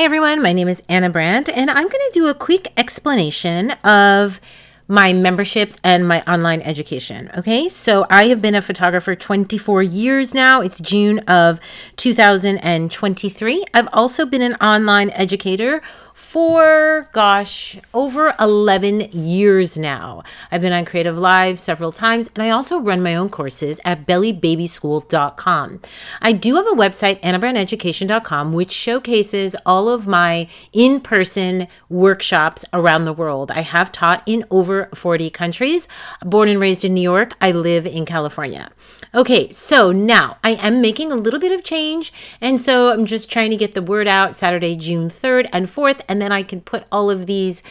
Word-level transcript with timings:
Hey 0.00 0.06
everyone, 0.06 0.40
my 0.42 0.54
name 0.54 0.66
is 0.66 0.82
Ana 0.88 1.10
Brandt, 1.10 1.50
and 1.50 1.70
I'm 1.70 1.82
going 1.82 1.90
to 1.90 2.10
do 2.14 2.28
a 2.28 2.32
quick 2.32 2.72
explanation 2.78 3.72
of 3.84 4.40
my 4.88 5.12
memberships 5.12 5.76
and 5.84 6.08
my 6.08 6.22
online 6.22 6.62
education. 6.62 7.30
Okay, 7.36 7.68
so 7.68 8.06
I 8.08 8.28
have 8.28 8.40
been 8.40 8.54
a 8.54 8.62
photographer 8.62 9.14
24 9.14 9.82
years 9.82 10.32
now. 10.32 10.62
It's 10.62 10.80
June 10.80 11.18
of 11.28 11.60
2023. 11.96 13.64
I've 13.74 13.88
also 13.92 14.24
been 14.24 14.40
an 14.40 14.54
online 14.54 15.10
educator 15.10 15.82
for, 16.12 17.08
gosh, 17.12 17.78
over 17.94 18.34
11 18.38 19.10
years 19.12 19.78
now. 19.78 20.22
I've 20.50 20.60
been 20.60 20.72
on 20.72 20.84
Creative 20.84 21.16
Live 21.16 21.58
several 21.58 21.92
times, 21.92 22.30
and 22.34 22.42
I 22.42 22.50
also 22.50 22.80
run 22.80 23.02
my 23.02 23.14
own 23.14 23.28
courses 23.28 23.80
at 23.84 24.06
bellybabyschool.com. 24.06 25.80
I 26.22 26.32
do 26.32 26.56
have 26.56 26.66
a 26.66 26.72
website, 26.72 27.20
anabrandteducation.com, 27.22 28.52
which 28.52 28.72
showcases 28.72 29.56
all 29.66 29.88
of 29.88 30.06
my 30.06 30.48
in 30.72 31.00
person 31.00 31.68
workshops 31.88 32.64
around 32.72 33.04
the 33.04 33.12
world. 33.12 33.50
I 33.50 33.62
have 33.62 33.92
taught 33.92 34.22
in 34.26 34.44
over 34.50 34.88
40 34.94 35.30
countries. 35.30 35.88
Born 36.24 36.48
and 36.48 36.60
raised 36.60 36.84
in 36.84 36.94
New 36.94 37.00
York, 37.00 37.34
I 37.40 37.52
live 37.52 37.86
in 37.86 38.04
California. 38.04 38.70
Okay, 39.12 39.50
so 39.50 39.90
now 39.90 40.36
I 40.44 40.50
am 40.50 40.80
making 40.80 41.10
a 41.10 41.16
little 41.16 41.40
bit 41.40 41.50
of 41.50 41.64
change, 41.64 42.12
and 42.40 42.60
so 42.60 42.92
I'm 42.92 43.06
just 43.06 43.28
trying 43.28 43.50
to 43.50 43.56
get 43.56 43.74
the 43.74 43.82
word 43.82 44.06
out 44.06 44.36
Saturday, 44.36 44.76
June 44.76 45.10
3rd 45.10 45.48
and 45.52 45.66
4th 45.66 45.99
and 46.08 46.20
then 46.20 46.32
I 46.32 46.42
can 46.42 46.60
put 46.60 46.84
all 46.90 47.10
of 47.10 47.26
these 47.26 47.62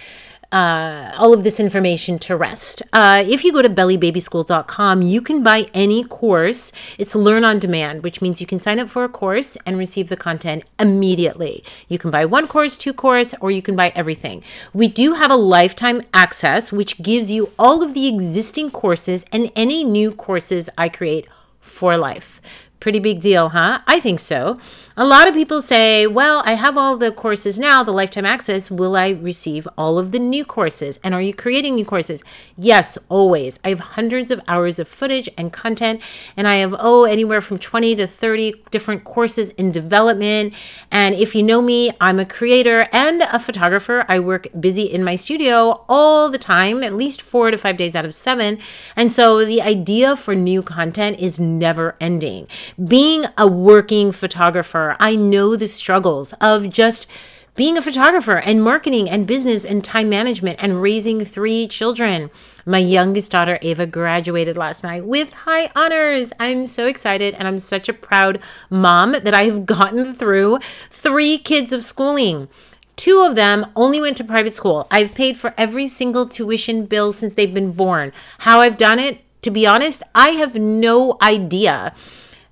uh, 0.51 1.11
all 1.17 1.33
of 1.33 1.43
this 1.43 1.59
information 1.59 2.17
to 2.17 2.35
rest. 2.35 2.81
Uh, 2.91 3.23
if 3.25 3.43
you 3.43 3.51
go 3.51 3.61
to 3.61 3.69
bellybabyschool.com, 3.69 5.01
you 5.01 5.21
can 5.21 5.43
buy 5.43 5.67
any 5.73 6.03
course. 6.03 6.71
It's 6.97 7.15
learn 7.15 7.43
on 7.43 7.59
demand, 7.59 8.03
which 8.03 8.21
means 8.21 8.41
you 8.41 8.47
can 8.47 8.59
sign 8.59 8.79
up 8.79 8.89
for 8.89 9.03
a 9.03 9.09
course 9.09 9.57
and 9.65 9.77
receive 9.77 10.09
the 10.09 10.17
content 10.17 10.63
immediately. 10.79 11.63
You 11.87 11.99
can 11.99 12.09
buy 12.09 12.25
one 12.25 12.47
course, 12.47 12.77
two 12.77 12.93
course, 12.93 13.35
or 13.41 13.51
you 13.51 13.61
can 13.61 13.75
buy 13.75 13.91
everything. 13.95 14.43
We 14.73 14.87
do 14.87 15.13
have 15.13 15.31
a 15.31 15.35
lifetime 15.35 16.01
access, 16.13 16.71
which 16.71 17.01
gives 17.01 17.31
you 17.31 17.51
all 17.59 17.83
of 17.83 17.93
the 17.93 18.07
existing 18.07 18.71
courses 18.71 19.25
and 19.31 19.51
any 19.55 19.83
new 19.83 20.11
courses 20.11 20.69
I 20.77 20.89
create 20.89 21.27
for 21.59 21.95
life. 21.95 22.41
Pretty 22.79 22.99
big 22.99 23.19
deal, 23.19 23.49
huh? 23.49 23.81
I 23.87 23.99
think 23.99 24.21
so. 24.21 24.57
A 24.95 25.05
lot 25.05 25.27
of 25.27 25.33
people 25.33 25.61
say, 25.61 26.07
well, 26.07 26.41
I 26.45 26.53
have 26.53 26.77
all 26.77 26.97
the 26.97 27.11
courses 27.11 27.59
now, 27.59 27.83
the 27.83 27.91
lifetime 27.91 28.25
access. 28.25 28.71
Will 28.71 28.95
I 28.95 29.09
receive 29.09 29.67
all 29.77 29.97
of 29.97 30.11
the 30.11 30.19
new 30.19 30.45
courses? 30.45 30.99
And 31.03 31.13
are 31.13 31.21
you 31.21 31.33
creating 31.33 31.75
new 31.75 31.85
courses? 31.85 32.23
Yes, 32.57 32.97
always. 33.07 33.59
I 33.65 33.69
have 33.69 33.79
hundreds 33.79 34.31
of 34.31 34.41
hours 34.47 34.79
of 34.79 34.87
footage 34.87 35.29
and 35.37 35.51
content, 35.51 36.01
and 36.37 36.47
I 36.47 36.55
have, 36.55 36.75
oh, 36.79 37.03
anywhere 37.03 37.41
from 37.41 37.59
20 37.59 37.95
to 37.95 38.07
30 38.07 38.63
different 38.71 39.03
courses 39.03 39.51
in 39.51 39.71
development. 39.71 40.53
And 40.91 41.15
if 41.15 41.35
you 41.35 41.43
know 41.43 41.61
me, 41.61 41.91
I'm 41.99 42.19
a 42.19 42.25
creator 42.25 42.87
and 42.93 43.21
a 43.21 43.39
photographer. 43.39 44.05
I 44.07 44.19
work 44.19 44.47
busy 44.59 44.83
in 44.83 45.03
my 45.03 45.15
studio 45.15 45.83
all 45.89 46.29
the 46.29 46.37
time, 46.37 46.83
at 46.83 46.93
least 46.93 47.21
four 47.21 47.51
to 47.51 47.57
five 47.57 47.77
days 47.77 47.95
out 47.95 48.05
of 48.05 48.13
seven. 48.13 48.59
And 48.95 49.11
so 49.11 49.45
the 49.45 49.61
idea 49.61 50.15
for 50.15 50.35
new 50.35 50.61
content 50.61 51.19
is 51.19 51.39
never 51.39 51.95
ending 51.99 52.47
being 52.87 53.25
a 53.37 53.47
working 53.47 54.11
photographer, 54.11 54.95
I 54.99 55.15
know 55.15 55.55
the 55.55 55.67
struggles 55.67 56.33
of 56.33 56.69
just 56.69 57.07
being 57.55 57.77
a 57.77 57.81
photographer 57.81 58.37
and 58.37 58.63
marketing 58.63 59.09
and 59.09 59.27
business 59.27 59.65
and 59.65 59.83
time 59.83 60.07
management 60.07 60.63
and 60.63 60.81
raising 60.81 61.25
three 61.25 61.67
children. 61.67 62.31
My 62.65 62.77
youngest 62.77 63.31
daughter, 63.33 63.59
Ava, 63.61 63.85
graduated 63.85 64.55
last 64.55 64.81
night 64.81 65.03
with 65.03 65.33
high 65.33 65.69
honors. 65.75 66.31
I'm 66.39 66.63
so 66.63 66.87
excited 66.87 67.33
and 67.33 67.47
I'm 67.49 67.57
such 67.57 67.89
a 67.89 67.93
proud 67.93 68.39
mom 68.69 69.11
that 69.11 69.33
I 69.33 69.43
have 69.43 69.65
gotten 69.65 70.13
through 70.13 70.59
three 70.89 71.37
kids 71.37 71.73
of 71.73 71.83
schooling. 71.83 72.47
Two 72.95 73.23
of 73.23 73.35
them 73.35 73.65
only 73.75 73.99
went 73.99 74.15
to 74.17 74.23
private 74.23 74.55
school. 74.55 74.87
I've 74.89 75.13
paid 75.13 75.35
for 75.35 75.53
every 75.57 75.87
single 75.87 76.29
tuition 76.29 76.85
bill 76.85 77.11
since 77.11 77.33
they've 77.33 77.53
been 77.53 77.73
born. 77.73 78.13
How 78.37 78.59
I've 78.59 78.77
done 78.77 78.99
it, 78.99 79.19
to 79.41 79.51
be 79.51 79.67
honest, 79.67 80.01
I 80.15 80.29
have 80.29 80.55
no 80.55 81.17
idea 81.21 81.93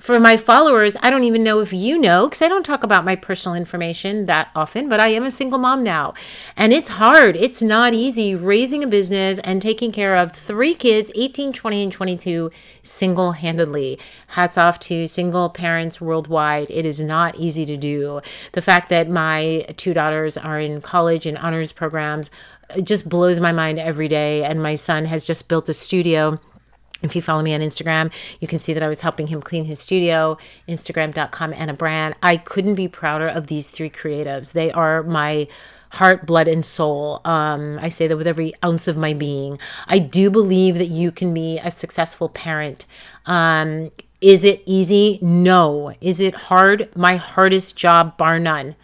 for 0.07 0.21
my 0.21 0.37
followers, 0.37 0.95
I 1.03 1.09
don't 1.09 1.25
even 1.25 1.43
know 1.43 1.59
if 1.59 1.73
you 1.73 1.97
know 1.97 2.27
because 2.27 2.41
I 2.41 2.47
don't 2.47 2.65
talk 2.65 2.83
about 2.83 3.03
my 3.03 3.17
personal 3.17 3.55
information 3.55 4.25
that 4.27 4.49
often, 4.55 4.87
but 4.87 5.01
I 5.01 5.09
am 5.09 5.23
a 5.23 5.29
single 5.29 5.59
mom 5.59 5.83
now. 5.83 6.13
And 6.55 6.71
it's 6.71 6.87
hard. 6.87 7.35
It's 7.35 7.61
not 7.61 7.93
easy 7.93 8.33
raising 8.33 8.85
a 8.85 8.87
business 8.87 9.37
and 9.39 9.61
taking 9.61 9.91
care 9.91 10.15
of 10.15 10.31
three 10.31 10.75
kids, 10.75 11.11
18, 11.13 11.51
20, 11.51 11.83
and 11.83 11.91
22, 11.91 12.51
single 12.83 13.33
handedly. 13.33 13.99
Hats 14.27 14.57
off 14.57 14.79
to 14.79 15.07
single 15.07 15.49
parents 15.49 15.99
worldwide. 15.99 16.67
It 16.69 16.85
is 16.85 17.01
not 17.01 17.35
easy 17.35 17.65
to 17.65 17.75
do. 17.75 18.21
The 18.53 18.61
fact 18.61 18.87
that 18.87 19.09
my 19.09 19.65
two 19.75 19.93
daughters 19.93 20.37
are 20.37 20.57
in 20.57 20.79
college 20.79 21.25
and 21.25 21.37
honors 21.37 21.73
programs 21.73 22.31
it 22.75 22.83
just 22.83 23.07
blows 23.07 23.39
my 23.39 23.51
mind 23.51 23.79
every 23.79 24.07
day. 24.07 24.43
And 24.43 24.61
my 24.61 24.75
son 24.75 25.05
has 25.05 25.23
just 25.23 25.47
built 25.47 25.69
a 25.69 25.73
studio 25.73 26.39
if 27.01 27.15
you 27.15 27.21
follow 27.21 27.41
me 27.41 27.53
on 27.53 27.61
Instagram, 27.61 28.11
you 28.39 28.47
can 28.47 28.59
see 28.59 28.73
that 28.73 28.83
I 28.83 28.87
was 28.87 29.01
helping 29.01 29.27
him 29.27 29.41
clean 29.41 29.65
his 29.65 29.79
studio, 29.79 30.37
Instagram.com, 30.67 31.53
Ana 31.53 31.73
Brandt. 31.73 32.15
I 32.23 32.37
couldn't 32.37 32.75
be 32.75 32.87
prouder 32.87 33.27
of 33.27 33.47
these 33.47 33.69
three 33.69 33.89
creatives. 33.89 34.53
They 34.53 34.71
are 34.71 35.03
my 35.03 35.47
heart, 35.91 36.25
blood, 36.25 36.47
and 36.47 36.65
soul. 36.65 37.21
Um, 37.23 37.79
I 37.81 37.89
say 37.89 38.07
that 38.07 38.17
with 38.17 38.27
every 38.27 38.53
ounce 38.63 38.87
of 38.87 38.97
my 38.97 39.13
being. 39.13 39.57
I 39.87 39.99
do 39.99 40.29
believe 40.29 40.75
that 40.75 40.87
you 40.87 41.11
can 41.11 41.33
be 41.33 41.59
a 41.59 41.71
successful 41.71 42.29
parent. 42.29 42.85
Um, 43.25 43.91
is 44.19 44.43
it 44.43 44.63
easy? 44.65 45.19
No. 45.21 45.93
Is 46.01 46.19
it 46.19 46.33
hard? 46.33 46.89
My 46.95 47.15
hardest 47.15 47.77
job, 47.77 48.17
bar 48.17 48.39
none 48.39 48.75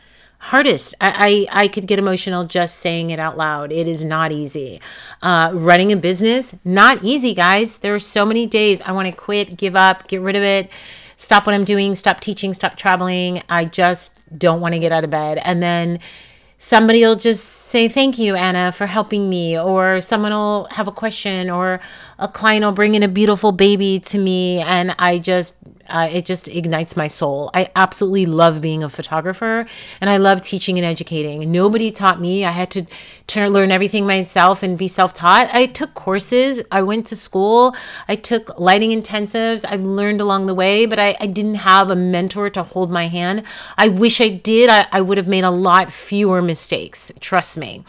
hardest. 0.43 0.93
I, 0.99 1.47
I, 1.53 1.63
I 1.63 1.67
could 1.69 1.87
get 1.87 1.99
emotional 1.99 2.43
just 2.43 2.79
saying 2.79 3.11
it 3.11 3.19
out 3.19 3.37
loud. 3.37 3.71
It 3.71 3.87
is 3.87 4.03
not 4.03 4.33
easy. 4.33 4.81
Uh, 5.21 5.51
running 5.53 5.93
a 5.93 5.95
business, 5.95 6.53
not 6.65 7.01
easy, 7.01 7.33
guys. 7.33 7.77
There 7.77 7.95
are 7.95 7.99
so 7.99 8.25
many 8.25 8.45
days 8.45 8.81
I 8.81 8.91
want 8.91 9.07
to 9.07 9.13
quit, 9.13 9.55
give 9.55 9.73
up, 9.73 10.09
get 10.09 10.19
rid 10.19 10.35
of 10.35 10.43
it, 10.43 10.69
stop 11.15 11.45
what 11.45 11.55
I'm 11.55 11.63
doing, 11.63 11.95
stop 11.95 12.19
teaching, 12.19 12.53
stop 12.53 12.75
traveling. 12.75 13.41
I 13.47 13.63
just 13.63 14.19
don't 14.37 14.59
want 14.59 14.73
to 14.73 14.79
get 14.79 14.91
out 14.91 15.05
of 15.05 15.09
bed. 15.09 15.37
And 15.45 15.63
then 15.63 15.99
somebody 16.57 17.01
will 17.05 17.15
just 17.15 17.45
say 17.45 17.87
thank 17.87 18.19
you 18.19 18.35
Ana 18.35 18.73
for 18.73 18.85
helping 18.85 19.29
me 19.29 19.57
or 19.57 20.01
someone 20.01 20.33
will 20.33 20.67
have 20.71 20.89
a 20.89 20.91
question 20.91 21.49
or 21.49 21.79
a 22.19 22.27
client 22.27 22.65
will 22.65 22.73
bring 22.73 22.95
in 22.95 23.03
a 23.03 23.07
beautiful 23.07 23.51
baby 23.51 23.99
to 23.99 24.17
me 24.17 24.61
and 24.61 24.95
i 24.97 25.19
just 25.19 25.55
uh, 25.88 26.07
it 26.11 26.25
just 26.25 26.47
ignites 26.47 26.95
my 26.95 27.07
soul. 27.07 27.49
I 27.53 27.69
absolutely 27.75 28.25
love 28.25 28.61
being 28.61 28.83
a 28.83 28.89
photographer 28.89 29.66
and 29.99 30.09
I 30.09 30.17
love 30.17 30.41
teaching 30.41 30.77
and 30.77 30.85
educating. 30.85 31.51
Nobody 31.51 31.91
taught 31.91 32.21
me. 32.21 32.45
I 32.45 32.51
had 32.51 32.71
to, 32.71 32.85
learn 33.35 33.71
everything 33.71 34.05
myself 34.05 34.61
and 34.61 34.77
be 34.77 34.88
self 34.88 35.11
taught. 35.13 35.49
I 35.53 35.66
took 35.66 35.95
courses, 35.95 36.61
I 36.72 36.83
went 36.83 37.07
to 37.07 37.16
school, 37.16 37.75
I 38.07 38.16
took 38.16 38.59
lighting 38.59 38.91
intensives, 38.91 39.66
I 39.67 39.77
learned 39.77 40.22
along 40.22 40.45
the 40.45 40.53
way, 40.53 40.85
but 40.85 40.99
I, 40.99 41.17
I 41.19 41.25
didn't 41.25 41.55
have 41.55 41.89
a 41.89 41.95
mentor 41.95 42.51
to 42.51 42.61
hold 42.61 42.91
my 42.91 43.07
hand. 43.07 43.43
I 43.75 43.88
wish 43.88 44.22
I 44.22 44.29
did. 44.29 44.69
I, 44.69 44.85
I 44.91 45.01
would 45.01 45.17
have 45.17 45.27
made 45.27 45.43
a 45.43 45.49
lot 45.49 45.91
fewer 45.91 46.43
mistakes. 46.43 47.11
Trust 47.19 47.57
me. 47.57 47.83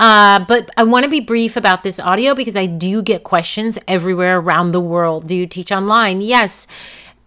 Uh, 0.00 0.44
but 0.46 0.68
I 0.76 0.82
want 0.82 1.04
to 1.04 1.10
be 1.10 1.20
brief 1.20 1.56
about 1.56 1.82
this 1.82 2.00
audio 2.00 2.34
because 2.34 2.56
I 2.56 2.66
do 2.66 3.02
get 3.02 3.22
questions 3.22 3.78
everywhere 3.86 4.38
around 4.38 4.72
the 4.72 4.80
world. 4.80 5.28
Do 5.28 5.36
you 5.36 5.46
teach 5.46 5.70
online? 5.70 6.22
Yes 6.22 6.66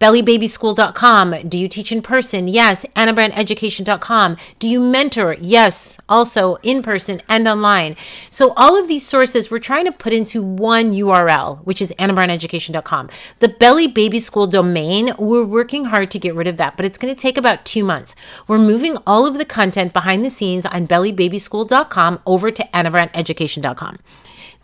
bellybabyschool.com. 0.00 1.48
Do 1.48 1.58
you 1.58 1.68
teach 1.68 1.92
in 1.92 2.02
person? 2.02 2.48
Yes. 2.48 2.84
AnaBrandtEducation.com. 2.96 4.36
Do 4.58 4.68
you 4.68 4.80
mentor? 4.80 5.36
Yes. 5.40 5.98
Also 6.08 6.56
in 6.62 6.82
person 6.82 7.22
and 7.28 7.48
online. 7.48 7.96
So 8.30 8.52
all 8.56 8.78
of 8.78 8.88
these 8.88 9.06
sources 9.06 9.50
we're 9.50 9.58
trying 9.58 9.86
to 9.86 9.92
put 9.92 10.12
into 10.12 10.42
one 10.42 10.92
URL, 10.92 11.64
which 11.64 11.80
is 11.80 11.92
AnaBrandtEducation.com. 11.98 13.10
The 13.38 13.48
Belly 13.48 13.86
Baby 13.86 14.18
School 14.18 14.46
domain, 14.46 15.14
we're 15.18 15.44
working 15.44 15.86
hard 15.86 16.10
to 16.10 16.18
get 16.18 16.34
rid 16.34 16.46
of 16.46 16.56
that, 16.58 16.76
but 16.76 16.84
it's 16.84 16.98
going 16.98 17.14
to 17.14 17.20
take 17.20 17.38
about 17.38 17.64
two 17.64 17.84
months. 17.84 18.14
We're 18.46 18.58
moving 18.58 18.96
all 19.06 19.26
of 19.26 19.38
the 19.38 19.44
content 19.44 19.92
behind 19.92 20.24
the 20.24 20.30
scenes 20.30 20.66
on 20.66 20.86
bellybabyschool.com 20.86 22.20
over 22.26 22.50
to 22.50 22.62
AnaBrandtEducation.com. 22.74 23.98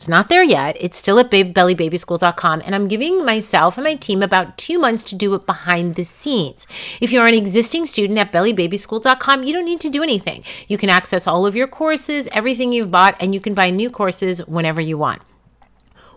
It's 0.03 0.09
not 0.09 0.29
there 0.29 0.43
yet. 0.43 0.77
It's 0.81 0.99
still 0.99 1.21
at 1.21 1.31
bellybabyschool.com, 1.31 2.63
and 2.65 2.75
I'm 2.75 2.89
giving 2.89 3.25
myself 3.25 3.79
and 3.79 3.85
my 3.85 3.95
team 3.95 4.21
about 4.21 4.59
two 4.59 4.81
months 4.81 5.05
to 5.05 5.15
do 5.15 5.33
it 5.35 5.47
behind 5.47 5.95
the 5.95 6.03
scenes. 6.03 6.67
If 7.01 7.13
you're 7.13 7.29
an 7.29 7.35
existing 7.35 7.87
student 7.87 8.19
at 8.19 8.33
bellybabyschool.com, 8.33 9.45
you 9.45 9.53
don't 9.53 9.65
need 9.65 9.81
to 9.81 9.89
do 9.89 10.03
anything. 10.03 10.43
You 10.67 10.77
can 10.77 10.89
access 10.89 11.29
all 11.29 11.47
of 11.47 11.55
your 11.55 11.69
courses, 11.69 12.29
everything 12.33 12.73
you've 12.73 12.91
bought, 12.91 13.15
and 13.23 13.33
you 13.33 13.39
can 13.39 13.55
buy 13.55 13.71
new 13.71 13.91
courses 13.91 14.45
whenever 14.49 14.81
you 14.81 14.99
want. 14.99 15.23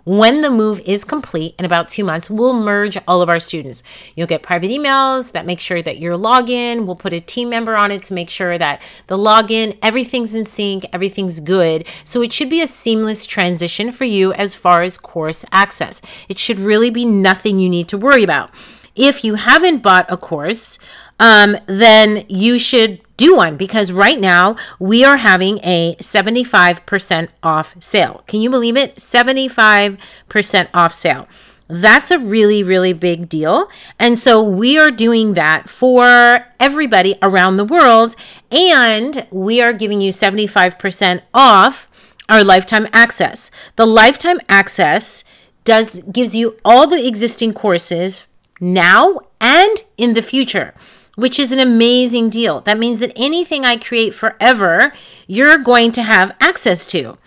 When 0.06 0.44
the 0.44 0.52
move 0.52 0.80
is 0.82 1.04
complete 1.04 1.56
in 1.58 1.66
about 1.66 1.90
two 1.90 2.04
months, 2.04 2.30
we'll 2.30 2.54
merge 2.54 2.96
all 3.08 3.24
of 3.24 3.30
our 3.30 3.40
students. 3.40 3.82
You'll 4.16 4.28
get 4.28 4.44
private 4.44 4.70
emails 4.70 5.32
that 5.32 5.48
make 5.48 5.60
sure 5.60 5.82
that 5.82 5.98
your 5.98 6.16
login, 6.16 6.86
we'll 6.86 6.96
put 6.96 7.12
a 7.12 7.20
team 7.20 7.50
member 7.50 7.76
on 7.76 7.90
it 7.90 8.04
to 8.04 8.14
make 8.14 8.30
sure 8.30 8.56
that 8.60 8.84
the 9.08 9.18
login, 9.18 9.76
everything's 9.82 10.36
in 10.36 10.46
sync, 10.46 10.86
everything's 10.94 11.40
good. 11.40 11.88
So 12.04 12.22
it 12.22 12.32
should 12.32 12.52
be 12.52 12.62
a 12.62 12.68
seamless 12.68 13.26
transition 13.26 13.92
for 13.92 14.06
you 14.06 14.32
as 14.34 14.54
far 14.54 14.84
as 14.84 14.96
course 14.96 15.44
access. 15.52 16.04
It 16.30 16.38
should 16.38 16.60
really 16.60 16.92
be 16.92 17.06
nothing 17.06 17.58
you 17.58 17.68
need 17.68 17.88
to 17.88 17.98
worry 17.98 18.22
about. 18.22 18.52
If 18.96 19.24
you 19.24 19.36
haven't 19.36 19.82
bought 19.82 20.06
a 20.10 20.18
course, 20.18 20.78
um, 21.20 21.58
then 21.66 22.26
you 22.30 22.60
should 22.60 23.02
do 23.18 23.36
one 23.36 23.58
because 23.58 23.92
right 23.92 24.20
now 24.20 24.56
we 24.80 25.04
are 25.04 25.18
having 25.18 25.60
a 25.64 25.96
75% 26.00 27.30
off 27.44 27.76
sale. 27.82 28.24
Can 28.28 28.42
you 28.42 28.50
believe 28.50 28.78
it? 28.78 28.96
75% 28.98 30.68
off 30.74 30.94
sale. 30.94 31.28
That's 31.68 32.12
a 32.12 32.20
really, 32.20 32.62
really 32.62 32.94
big 32.94 33.28
deal. 33.28 33.70
And 33.98 34.20
so 34.20 34.42
we 34.42 34.78
are 34.78 34.92
doing 34.92 35.34
that 35.34 35.68
for 35.68 36.46
everybody 36.60 37.16
around 37.22 37.58
the 37.58 37.66
world. 37.66 38.16
And 38.52 39.26
we 39.32 39.62
are 39.62 39.74
giving 39.74 40.00
you 40.00 40.12
75% 40.12 41.22
off 41.34 41.88
our 42.30 42.44
lifetime 42.44 42.88
access. 42.94 43.50
The 43.78 43.88
lifetime 43.88 44.40
access 44.48 45.24
does 45.64 46.02
gives 46.12 46.36
you 46.36 46.58
all 46.64 46.88
the 46.88 47.08
existing 47.08 47.54
courses 47.54 48.28
now 48.60 49.20
and 49.42 49.84
in 49.98 50.14
the 50.14 50.22
future 50.22 50.74
which 51.16 51.40
is 51.40 51.52
an 51.52 51.60
amazing 51.60 52.30
deal. 52.30 52.62
That 52.62 52.78
means 52.78 53.00
that 53.00 53.14
anything 53.16 53.66
I 53.66 53.78
create 53.78 54.14
forever, 54.14 54.94
you're 55.28 55.58
going 55.58 55.92
to 55.94 56.04
have 56.04 56.36
access 56.40 56.86
to. 56.88 57.18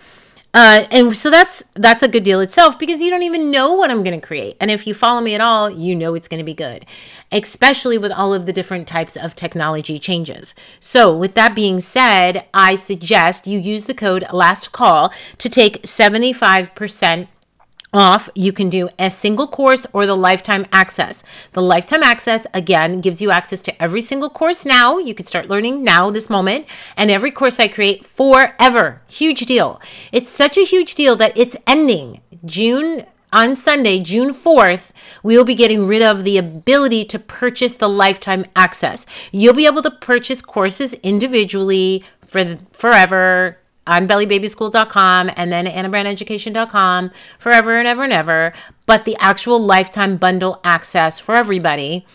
Uh, 0.51 0.85
and 0.89 1.15
so 1.15 1.29
that's 1.29 1.63
that's 1.75 2.01
a 2.01 2.07
good 2.07 2.23
deal 2.23 2.39
itself 2.39 2.79
because 2.79 3.03
you 3.03 3.11
don't 3.11 3.21
even 3.21 3.51
know 3.51 3.73
what 3.73 3.91
I'm 3.91 4.03
going 4.03 4.19
to 4.19 4.25
create. 4.25 4.57
And 4.59 4.71
if 4.71 4.87
you 4.87 4.95
follow 4.95 5.21
me 5.21 5.35
at 5.35 5.41
all, 5.41 5.69
you 5.69 5.95
know 5.95 6.15
it's 6.15 6.27
going 6.27 6.39
to 6.39 6.43
be 6.43 6.55
good, 6.55 6.87
especially 7.31 7.99
with 7.99 8.11
all 8.11 8.33
of 8.33 8.47
the 8.47 8.53
different 8.53 8.87
types 8.87 9.15
of 9.15 9.35
technology 9.35 9.99
changes. 9.99 10.55
So, 10.79 11.15
with 11.15 11.35
that 11.35 11.53
being 11.53 11.79
said, 11.79 12.47
I 12.51 12.73
suggest 12.75 13.45
you 13.45 13.59
use 13.59 13.85
the 13.85 13.93
code 13.93 14.25
last 14.33 14.71
call 14.71 15.13
to 15.37 15.49
take 15.49 15.83
75% 15.83 17.27
off, 17.93 18.29
you 18.35 18.53
can 18.53 18.69
do 18.69 18.89
a 18.99 19.09
single 19.09 19.47
course 19.47 19.85
or 19.93 20.05
the 20.05 20.15
lifetime 20.15 20.65
access. 20.71 21.23
The 21.53 21.61
lifetime 21.61 22.03
access, 22.03 22.45
again, 22.53 23.01
gives 23.01 23.21
you 23.21 23.31
access 23.31 23.61
to 23.63 23.81
every 23.81 24.01
single 24.01 24.29
course 24.29 24.65
now. 24.65 24.97
You 24.97 25.15
can 25.15 25.25
start 25.25 25.49
learning 25.49 25.83
now, 25.83 26.09
this 26.11 26.29
moment, 26.29 26.67
and 26.95 27.09
every 27.09 27.31
course 27.31 27.59
I 27.59 27.67
create 27.67 28.05
forever. 28.05 29.01
Huge 29.09 29.45
deal. 29.45 29.81
It's 30.11 30.29
such 30.29 30.57
a 30.57 30.65
huge 30.65 30.95
deal 30.95 31.15
that 31.17 31.37
it's 31.37 31.57
ending 31.65 32.21
June. 32.45 33.05
On 33.31 33.55
Sunday, 33.55 33.99
June 33.99 34.31
4th, 34.31 34.89
we 35.21 35.37
will 35.37 35.43
be 35.43 35.53
getting 35.53 35.85
rid 35.85 36.01
of 36.01 36.23
the 36.23 36.39
ability 36.39 37.05
to 37.05 37.19
purchase 37.19 37.75
the 37.75 37.87
lifetime 37.87 38.43
access. 38.55 39.05
You'll 39.31 39.53
be 39.53 39.67
able 39.67 39.83
to 39.83 39.91
purchase 39.91 40.41
courses 40.41 40.95
individually 40.95 42.03
for 42.25 42.55
forever 42.73 43.59
on 43.89 44.07
bellybabyschool.com 44.07 45.31
and 45.35 45.51
then 45.51 45.65
anabrandteducation.com 45.65 47.11
forever 47.39 47.77
and 47.77 47.87
ever 47.87 48.03
and 48.03 48.13
ever. 48.13 48.53
But 48.85 49.05
the 49.05 49.17
actual 49.19 49.59
lifetime 49.59 50.17
bundle 50.17 50.61
access 50.63 51.19
for 51.19 51.35
everybody 51.35 52.05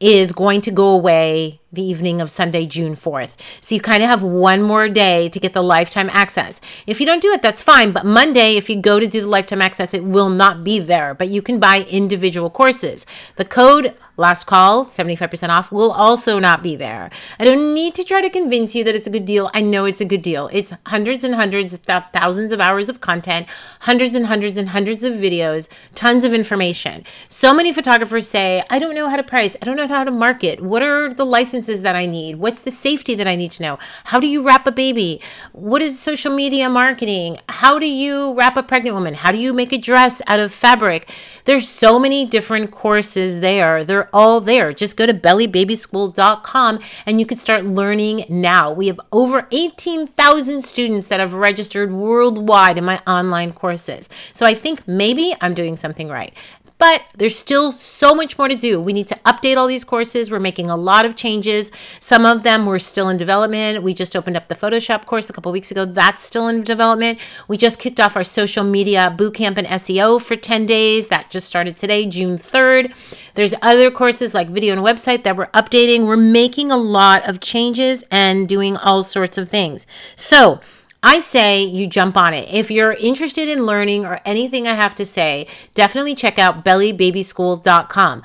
is 0.00 0.32
going 0.32 0.60
to 0.62 0.70
go 0.70 0.88
away 0.88 1.60
the 1.70 1.82
evening 1.82 2.22
of 2.22 2.30
Sunday, 2.30 2.64
June 2.64 2.94
4th. 2.94 3.34
So 3.60 3.74
you 3.74 3.80
kind 3.80 4.02
of 4.02 4.08
have 4.08 4.22
one 4.22 4.62
more 4.62 4.88
day 4.88 5.28
to 5.28 5.38
get 5.38 5.52
the 5.52 5.62
lifetime 5.62 6.08
access. 6.12 6.62
If 6.86 6.98
you 6.98 7.04
don't 7.04 7.20
do 7.20 7.30
it, 7.32 7.42
that's 7.42 7.62
fine. 7.62 7.92
But 7.92 8.06
Monday, 8.06 8.56
if 8.56 8.70
you 8.70 8.80
go 8.80 8.98
to 8.98 9.06
do 9.06 9.20
the 9.20 9.26
lifetime 9.26 9.60
access, 9.60 9.92
it 9.92 10.02
will 10.02 10.30
not 10.30 10.64
be 10.64 10.80
there. 10.80 11.12
But 11.12 11.28
you 11.28 11.42
can 11.42 11.60
buy 11.60 11.82
individual 11.90 12.48
courses. 12.48 13.04
The 13.36 13.44
code 13.44 13.94
last 14.16 14.44
call, 14.44 14.86
75% 14.86 15.50
off, 15.50 15.70
will 15.70 15.92
also 15.92 16.38
not 16.38 16.62
be 16.62 16.74
there. 16.74 17.10
I 17.38 17.44
don't 17.44 17.74
need 17.74 17.94
to 17.96 18.04
try 18.04 18.22
to 18.22 18.30
convince 18.30 18.74
you 18.74 18.82
that 18.84 18.94
it's 18.94 19.06
a 19.06 19.10
good 19.10 19.26
deal. 19.26 19.50
I 19.52 19.60
know 19.60 19.84
it's 19.84 20.00
a 20.00 20.06
good 20.06 20.22
deal. 20.22 20.48
It's 20.50 20.72
hundreds 20.86 21.22
and 21.22 21.34
hundreds, 21.34 21.76
thousands 21.76 22.52
of 22.52 22.60
hours 22.60 22.88
of 22.88 23.00
content, 23.00 23.46
hundreds 23.80 24.14
and 24.14 24.26
hundreds 24.26 24.56
and 24.56 24.70
hundreds 24.70 25.04
of 25.04 25.12
videos, 25.12 25.68
tons 25.94 26.24
of 26.24 26.32
information. 26.32 27.04
So 27.28 27.54
many 27.54 27.72
photographers 27.72 28.26
say, 28.26 28.64
I 28.70 28.78
don't 28.78 28.94
know 28.94 29.08
how 29.08 29.16
to 29.16 29.22
price, 29.22 29.54
I 29.60 29.66
don't 29.66 29.76
know 29.76 29.86
how 29.86 30.02
to 30.02 30.10
market. 30.10 30.62
What 30.62 30.82
are 30.82 31.12
the 31.12 31.26
licenses? 31.26 31.57
Licenses 31.58 31.82
that 31.82 31.96
I 31.96 32.06
need? 32.06 32.36
What's 32.36 32.60
the 32.60 32.70
safety 32.70 33.16
that 33.16 33.26
I 33.26 33.34
need 33.34 33.50
to 33.52 33.62
know? 33.62 33.78
How 34.04 34.20
do 34.20 34.28
you 34.28 34.46
wrap 34.46 34.66
a 34.68 34.72
baby? 34.72 35.20
What 35.52 35.82
is 35.82 35.98
social 35.98 36.32
media 36.32 36.68
marketing? 36.68 37.38
How 37.48 37.80
do 37.80 37.86
you 37.86 38.34
wrap 38.34 38.56
a 38.56 38.62
pregnant 38.62 38.94
woman? 38.94 39.14
How 39.14 39.32
do 39.32 39.38
you 39.38 39.52
make 39.52 39.72
a 39.72 39.78
dress 39.78 40.22
out 40.28 40.38
of 40.38 40.52
fabric? 40.52 41.10
There's 41.46 41.68
so 41.68 41.98
many 41.98 42.24
different 42.24 42.70
courses 42.70 43.40
there. 43.40 43.84
They're 43.84 44.08
all 44.12 44.40
there. 44.40 44.72
Just 44.72 44.96
go 44.96 45.04
to 45.04 45.14
bellybabyschool.com 45.14 46.78
and 47.06 47.18
you 47.18 47.26
can 47.26 47.38
start 47.38 47.64
learning 47.64 48.24
now. 48.28 48.72
We 48.72 48.86
have 48.86 49.00
over 49.10 49.48
18,000 49.50 50.62
students 50.62 51.08
that 51.08 51.18
have 51.18 51.34
registered 51.34 51.90
worldwide 51.90 52.78
in 52.78 52.84
my 52.84 53.00
online 53.04 53.52
courses. 53.52 54.08
So 54.32 54.46
I 54.46 54.54
think 54.54 54.86
maybe 54.86 55.34
I'm 55.40 55.54
doing 55.54 55.74
something 55.74 56.08
right. 56.08 56.32
But 56.78 57.02
there's 57.16 57.36
still 57.36 57.72
so 57.72 58.14
much 58.14 58.38
more 58.38 58.48
to 58.48 58.54
do. 58.54 58.80
We 58.80 58.92
need 58.92 59.08
to 59.08 59.16
update 59.26 59.56
all 59.56 59.66
these 59.66 59.84
courses. 59.84 60.30
We're 60.30 60.38
making 60.38 60.70
a 60.70 60.76
lot 60.76 61.04
of 61.04 61.16
changes. 61.16 61.72
Some 61.98 62.24
of 62.24 62.44
them 62.44 62.66
were 62.66 62.78
still 62.78 63.08
in 63.08 63.16
development. 63.16 63.82
We 63.82 63.94
just 63.94 64.14
opened 64.14 64.36
up 64.36 64.46
the 64.46 64.54
Photoshop 64.54 65.04
course 65.04 65.28
a 65.28 65.32
couple 65.32 65.50
weeks 65.50 65.72
ago. 65.72 65.84
That's 65.84 66.22
still 66.22 66.46
in 66.48 66.62
development. 66.62 67.18
We 67.48 67.56
just 67.56 67.80
kicked 67.80 67.98
off 67.98 68.16
our 68.16 68.24
social 68.24 68.62
media 68.62 69.14
bootcamp 69.18 69.58
and 69.58 69.66
SEO 69.66 70.22
for 70.22 70.36
10 70.36 70.66
days. 70.66 71.08
That 71.08 71.30
just 71.30 71.48
started 71.48 71.76
today, 71.76 72.06
June 72.06 72.38
3rd. 72.38 72.94
There's 73.34 73.54
other 73.60 73.90
courses 73.90 74.32
like 74.32 74.48
video 74.48 74.72
and 74.72 74.82
website 74.82 75.24
that 75.24 75.36
we're 75.36 75.48
updating. 75.48 76.06
We're 76.06 76.16
making 76.16 76.70
a 76.70 76.76
lot 76.76 77.28
of 77.28 77.40
changes 77.40 78.04
and 78.10 78.48
doing 78.48 78.76
all 78.76 79.02
sorts 79.02 79.36
of 79.36 79.48
things. 79.48 79.86
So, 80.14 80.60
I 81.02 81.20
say 81.20 81.62
you 81.62 81.86
jump 81.86 82.16
on 82.16 82.34
it. 82.34 82.52
If 82.52 82.70
you're 82.70 82.92
interested 82.92 83.48
in 83.48 83.66
learning 83.66 84.04
or 84.04 84.20
anything 84.24 84.66
I 84.66 84.74
have 84.74 84.94
to 84.96 85.04
say, 85.04 85.46
definitely 85.74 86.14
check 86.14 86.38
out 86.38 86.64
bellybabyschool.com. 86.64 88.22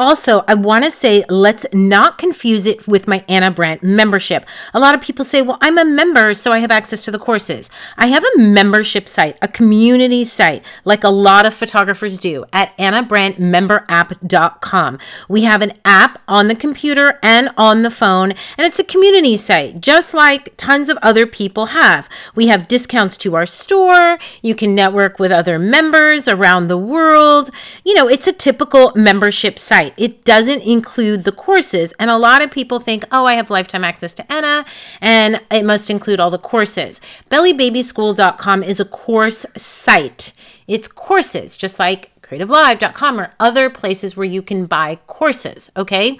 Also, 0.00 0.42
I 0.48 0.54
want 0.54 0.84
to 0.84 0.90
say 0.90 1.24
let's 1.28 1.66
not 1.74 2.16
confuse 2.16 2.66
it 2.66 2.88
with 2.88 3.06
my 3.06 3.22
Ana 3.28 3.50
Brandt 3.50 3.82
membership. 3.82 4.46
A 4.72 4.80
lot 4.80 4.94
of 4.94 5.02
people 5.02 5.26
say, 5.26 5.42
well, 5.42 5.58
I'm 5.60 5.76
a 5.76 5.84
member, 5.84 6.32
so 6.32 6.52
I 6.52 6.60
have 6.60 6.70
access 6.70 7.04
to 7.04 7.10
the 7.10 7.18
courses. 7.18 7.68
I 7.98 8.06
have 8.06 8.24
a 8.24 8.38
membership 8.38 9.10
site, 9.10 9.36
a 9.42 9.48
community 9.48 10.24
site, 10.24 10.64
like 10.86 11.04
a 11.04 11.10
lot 11.10 11.44
of 11.44 11.52
photographers 11.52 12.18
do 12.18 12.46
at 12.50 12.74
anabrandtmemberapp.com. 12.78 14.98
We 15.28 15.42
have 15.42 15.60
an 15.60 15.74
app 15.84 16.22
on 16.26 16.48
the 16.48 16.54
computer 16.54 17.18
and 17.22 17.50
on 17.58 17.82
the 17.82 17.90
phone, 17.90 18.30
and 18.30 18.66
it's 18.66 18.78
a 18.78 18.84
community 18.84 19.36
site, 19.36 19.82
just 19.82 20.14
like 20.14 20.56
tons 20.56 20.88
of 20.88 20.96
other 21.02 21.26
people 21.26 21.66
have. 21.66 22.08
We 22.34 22.46
have 22.46 22.68
discounts 22.68 23.18
to 23.18 23.36
our 23.36 23.44
store. 23.44 24.18
You 24.40 24.54
can 24.54 24.74
network 24.74 25.18
with 25.18 25.30
other 25.30 25.58
members 25.58 26.26
around 26.26 26.68
the 26.68 26.78
world. 26.78 27.50
You 27.84 27.92
know, 27.92 28.08
it's 28.08 28.26
a 28.26 28.32
typical 28.32 28.94
membership 28.96 29.58
site 29.58 29.89
It 29.96 30.24
doesn't 30.24 30.62
include 30.62 31.24
the 31.24 31.32
courses. 31.32 31.92
And 31.98 32.10
a 32.10 32.16
lot 32.18 32.42
of 32.42 32.50
people 32.50 32.80
think, 32.80 33.04
oh, 33.12 33.26
I 33.26 33.34
have 33.34 33.50
lifetime 33.50 33.84
access 33.84 34.14
to 34.14 34.32
Ana 34.32 34.64
and 35.00 35.40
it 35.50 35.64
must 35.64 35.90
include 35.90 36.20
all 36.20 36.30
the 36.30 36.38
courses. 36.38 37.00
Bellybabyschool.com 37.30 38.62
is 38.62 38.80
a 38.80 38.84
course 38.84 39.46
site. 39.56 40.32
It's 40.66 40.88
courses, 40.88 41.56
just 41.56 41.78
like 41.78 42.10
creativelive.com 42.22 43.20
or 43.20 43.32
other 43.40 43.70
places 43.70 44.16
where 44.16 44.26
you 44.26 44.42
can 44.42 44.66
buy 44.66 44.96
courses. 45.06 45.70
Okay. 45.76 46.18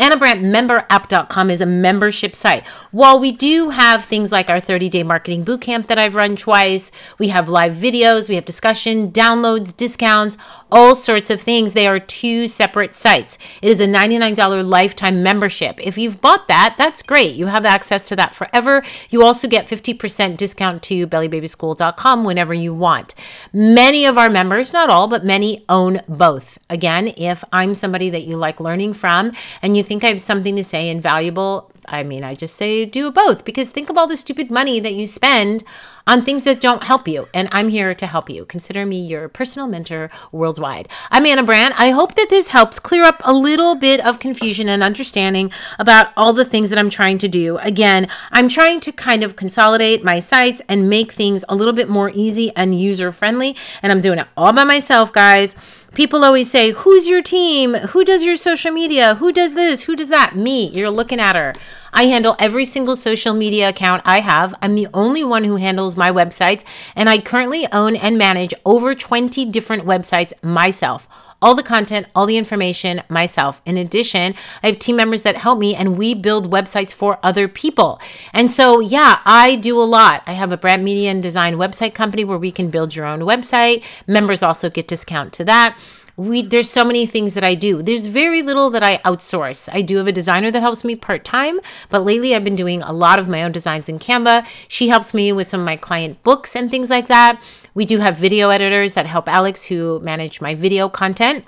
AnaBrandtMemberApp.com 0.00 1.50
is 1.50 1.60
a 1.60 1.66
membership 1.66 2.34
site. 2.34 2.66
While 2.90 3.20
we 3.20 3.32
do 3.32 3.68
have 3.68 4.02
things 4.02 4.32
like 4.32 4.48
our 4.48 4.58
30 4.58 4.88
day 4.88 5.02
marketing 5.02 5.44
bootcamp 5.44 5.88
that 5.88 5.98
I've 5.98 6.14
run 6.14 6.36
twice, 6.36 6.90
we 7.18 7.28
have 7.28 7.50
live 7.50 7.74
videos, 7.74 8.26
we 8.26 8.36
have 8.36 8.46
discussion, 8.46 9.12
downloads, 9.12 9.76
discounts, 9.76 10.38
all 10.70 10.94
sorts 10.94 11.30
of 11.30 11.40
things. 11.40 11.72
They 11.72 11.86
are 11.86 11.98
two 11.98 12.46
separate 12.46 12.94
sites. 12.94 13.38
It 13.62 13.70
is 13.70 13.80
a 13.80 13.86
$99 13.86 14.68
lifetime 14.68 15.22
membership. 15.22 15.78
If 15.80 15.98
you've 15.98 16.20
bought 16.20 16.48
that, 16.48 16.74
that's 16.78 17.02
great. 17.02 17.34
You 17.34 17.46
have 17.46 17.64
access 17.64 18.08
to 18.08 18.16
that 18.16 18.34
forever. 18.34 18.82
You 19.10 19.22
also 19.22 19.48
get 19.48 19.66
50% 19.66 20.36
discount 20.36 20.82
to 20.84 21.06
bellybabyschool.com 21.06 22.24
whenever 22.24 22.54
you 22.54 22.74
want. 22.74 23.14
Many 23.52 24.04
of 24.04 24.18
our 24.18 24.30
members, 24.30 24.72
not 24.72 24.90
all, 24.90 25.08
but 25.08 25.24
many 25.24 25.64
own 25.68 26.00
both. 26.08 26.58
Again, 26.68 27.12
if 27.16 27.44
I'm 27.52 27.74
somebody 27.74 28.10
that 28.10 28.24
you 28.24 28.36
like 28.36 28.60
learning 28.60 28.94
from 28.94 29.32
and 29.62 29.76
you 29.76 29.82
think 29.82 30.04
I 30.04 30.08
have 30.08 30.20
something 30.20 30.56
to 30.56 30.64
say 30.64 30.88
and 30.90 31.02
valuable, 31.02 31.69
I 31.90 32.02
mean, 32.02 32.24
I 32.24 32.34
just 32.34 32.56
say 32.56 32.84
do 32.84 33.10
both 33.10 33.44
because 33.44 33.70
think 33.70 33.90
of 33.90 33.98
all 33.98 34.06
the 34.06 34.16
stupid 34.16 34.50
money 34.50 34.80
that 34.80 34.94
you 34.94 35.06
spend 35.06 35.64
on 36.06 36.22
things 36.22 36.44
that 36.44 36.60
don't 36.60 36.84
help 36.84 37.06
you. 37.06 37.28
And 37.34 37.48
I'm 37.52 37.68
here 37.68 37.94
to 37.94 38.06
help 38.06 38.30
you. 38.30 38.44
Consider 38.44 38.86
me 38.86 39.00
your 39.00 39.28
personal 39.28 39.68
mentor 39.68 40.10
worldwide. 40.32 40.88
I'm 41.10 41.26
Ana 41.26 41.42
Brandt. 41.42 41.78
I 41.78 41.90
hope 41.90 42.14
that 42.14 42.28
this 42.30 42.48
helps 42.48 42.78
clear 42.78 43.04
up 43.04 43.20
a 43.24 43.32
little 43.32 43.74
bit 43.74 44.04
of 44.04 44.18
confusion 44.18 44.68
and 44.68 44.82
understanding 44.82 45.52
about 45.78 46.12
all 46.16 46.32
the 46.32 46.44
things 46.44 46.70
that 46.70 46.78
I'm 46.78 46.90
trying 46.90 47.18
to 47.18 47.28
do. 47.28 47.58
Again, 47.58 48.08
I'm 48.32 48.48
trying 48.48 48.80
to 48.80 48.92
kind 48.92 49.22
of 49.22 49.36
consolidate 49.36 50.02
my 50.02 50.20
sites 50.20 50.62
and 50.68 50.88
make 50.88 51.12
things 51.12 51.44
a 51.48 51.54
little 51.54 51.74
bit 51.74 51.88
more 51.88 52.10
easy 52.14 52.50
and 52.56 52.78
user 52.80 53.12
friendly. 53.12 53.56
And 53.82 53.92
I'm 53.92 54.00
doing 54.00 54.18
it 54.18 54.28
all 54.36 54.52
by 54.52 54.64
myself, 54.64 55.12
guys. 55.12 55.54
People 55.94 56.24
always 56.24 56.48
say, 56.48 56.70
Who's 56.70 57.08
your 57.08 57.20
team? 57.20 57.74
Who 57.74 58.04
does 58.04 58.22
your 58.22 58.36
social 58.36 58.70
media? 58.70 59.16
Who 59.16 59.32
does 59.32 59.54
this? 59.54 59.82
Who 59.82 59.96
does 59.96 60.08
that? 60.08 60.36
Me. 60.36 60.68
You're 60.68 60.88
looking 60.90 61.18
at 61.18 61.34
her. 61.34 61.52
I 61.92 62.04
handle 62.04 62.36
every 62.38 62.64
single 62.64 62.94
social 62.94 63.34
media 63.34 63.70
account 63.70 64.02
I 64.04 64.20
have. 64.20 64.54
I'm 64.62 64.76
the 64.76 64.86
only 64.94 65.24
one 65.24 65.42
who 65.42 65.56
handles 65.56 65.96
my 65.96 66.10
websites, 66.10 66.64
and 66.94 67.08
I 67.10 67.18
currently 67.18 67.66
own 67.72 67.96
and 67.96 68.16
manage 68.16 68.54
over 68.64 68.94
20 68.94 69.44
different 69.46 69.84
websites 69.84 70.32
myself 70.44 71.08
all 71.42 71.54
the 71.54 71.62
content, 71.62 72.06
all 72.14 72.26
the 72.26 72.36
information 72.36 73.02
myself. 73.08 73.60
In 73.64 73.76
addition, 73.76 74.34
I 74.62 74.68
have 74.68 74.78
team 74.78 74.96
members 74.96 75.22
that 75.22 75.38
help 75.38 75.58
me 75.58 75.74
and 75.74 75.96
we 75.96 76.14
build 76.14 76.50
websites 76.50 76.92
for 76.92 77.18
other 77.22 77.48
people. 77.48 78.00
And 78.32 78.50
so, 78.50 78.80
yeah, 78.80 79.20
I 79.24 79.56
do 79.56 79.80
a 79.80 79.84
lot. 79.84 80.22
I 80.26 80.32
have 80.32 80.52
a 80.52 80.56
brand 80.56 80.84
media 80.84 81.10
and 81.10 81.22
design 81.22 81.54
website 81.54 81.94
company 81.94 82.24
where 82.24 82.38
we 82.38 82.52
can 82.52 82.70
build 82.70 82.94
your 82.94 83.06
own 83.06 83.20
website. 83.20 83.84
Members 84.06 84.42
also 84.42 84.70
get 84.70 84.88
discount 84.88 85.32
to 85.34 85.44
that 85.44 85.78
we 86.20 86.42
there's 86.42 86.68
so 86.68 86.84
many 86.84 87.06
things 87.06 87.34
that 87.34 87.44
I 87.44 87.54
do. 87.54 87.82
There's 87.82 88.06
very 88.06 88.42
little 88.42 88.68
that 88.70 88.82
I 88.82 88.98
outsource. 88.98 89.68
I 89.72 89.80
do 89.80 89.96
have 89.96 90.06
a 90.06 90.12
designer 90.12 90.50
that 90.50 90.60
helps 90.60 90.84
me 90.84 90.94
part-time, 90.94 91.60
but 91.88 92.00
lately 92.00 92.34
I've 92.34 92.44
been 92.44 92.56
doing 92.56 92.82
a 92.82 92.92
lot 92.92 93.18
of 93.18 93.28
my 93.28 93.42
own 93.42 93.52
designs 93.52 93.88
in 93.88 93.98
Canva. 93.98 94.46
She 94.68 94.88
helps 94.88 95.14
me 95.14 95.32
with 95.32 95.48
some 95.48 95.60
of 95.60 95.66
my 95.66 95.76
client 95.76 96.22
books 96.22 96.54
and 96.54 96.70
things 96.70 96.90
like 96.90 97.08
that. 97.08 97.42
We 97.80 97.86
do 97.86 97.96
have 97.96 98.18
video 98.18 98.50
editors 98.50 98.92
that 98.92 99.06
help 99.06 99.26
Alex 99.26 99.64
who 99.64 100.00
manage 100.00 100.42
my 100.42 100.54
video 100.54 100.90
content. 100.90 101.46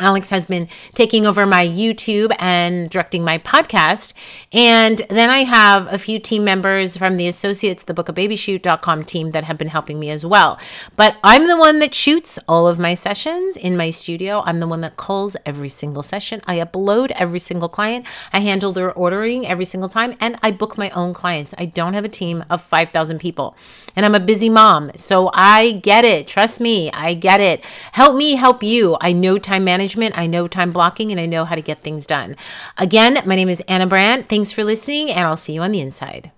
Alex 0.00 0.30
has 0.30 0.46
been 0.46 0.68
taking 0.94 1.26
over 1.26 1.46
my 1.46 1.66
YouTube 1.66 2.34
and 2.38 2.90
directing 2.90 3.22
my 3.22 3.38
podcast. 3.38 4.14
And 4.52 5.02
then 5.10 5.30
I 5.30 5.44
have 5.44 5.92
a 5.92 5.98
few 5.98 6.18
team 6.18 6.44
members 6.44 6.96
from 6.96 7.16
the 7.16 7.28
Associates, 7.28 7.84
the 7.84 7.94
bookababyshoot.com 7.94 9.04
team 9.04 9.30
that 9.32 9.44
have 9.44 9.58
been 9.58 9.68
helping 9.68 10.00
me 10.00 10.10
as 10.10 10.24
well. 10.24 10.58
But 10.96 11.16
I'm 11.22 11.46
the 11.46 11.56
one 11.56 11.78
that 11.80 11.94
shoots 11.94 12.38
all 12.48 12.66
of 12.66 12.78
my 12.78 12.94
sessions 12.94 13.56
in 13.56 13.76
my 13.76 13.90
studio. 13.90 14.42
I'm 14.46 14.60
the 14.60 14.66
one 14.66 14.80
that 14.80 14.96
calls 14.96 15.36
every 15.44 15.68
single 15.68 16.02
session. 16.02 16.40
I 16.46 16.56
upload 16.56 17.10
every 17.12 17.38
single 17.38 17.68
client. 17.68 18.06
I 18.32 18.40
handle 18.40 18.72
their 18.72 18.92
ordering 18.92 19.46
every 19.46 19.64
single 19.66 19.88
time 19.88 20.16
and 20.20 20.36
I 20.42 20.50
book 20.50 20.78
my 20.78 20.90
own 20.90 21.12
clients. 21.12 21.54
I 21.58 21.66
don't 21.66 21.94
have 21.94 22.04
a 22.04 22.08
team 22.08 22.44
of 22.50 22.62
5,000 22.62 23.18
people. 23.18 23.56
And 23.94 24.06
I'm 24.06 24.14
a 24.14 24.20
busy 24.20 24.48
mom. 24.48 24.90
So 24.96 25.30
I 25.34 25.72
get 25.72 26.04
it. 26.04 26.26
Trust 26.26 26.60
me, 26.60 26.90
I 26.92 27.14
get 27.14 27.40
it. 27.40 27.64
Help 27.92 28.16
me 28.16 28.36
help 28.36 28.62
you. 28.62 28.96
I 29.00 29.12
know 29.12 29.36
time 29.36 29.64
management 29.64 29.89
management, 29.96 30.18
I 30.18 30.26
know 30.26 30.46
time 30.46 30.72
blocking, 30.72 31.10
and 31.10 31.20
I 31.20 31.26
know 31.26 31.44
how 31.44 31.54
to 31.54 31.62
get 31.62 31.80
things 31.80 32.06
done. 32.06 32.36
Again, 32.78 33.18
my 33.26 33.34
name 33.34 33.48
is 33.48 33.60
Ana 33.62 33.86
Brandt. 33.86 34.28
Thanks 34.28 34.52
for 34.52 34.62
listening, 34.62 35.10
and 35.10 35.26
I'll 35.26 35.36
see 35.36 35.54
you 35.54 35.62
on 35.62 35.72
the 35.72 35.80
inside. 35.80 36.30